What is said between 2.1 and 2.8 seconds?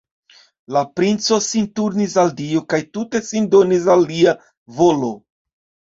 al Dio